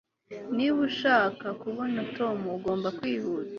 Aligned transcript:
Niba 0.55 0.77
ushaka 0.89 1.45
kubona 1.61 1.99
Tom 2.17 2.37
ugomba 2.57 2.87
kwihuta 2.97 3.49